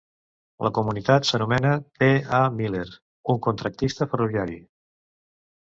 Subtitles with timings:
[0.67, 2.09] La comunitat s'anomena T.
[2.39, 2.41] A.
[2.61, 2.87] Miller,
[3.35, 4.61] un contractista ferroviari.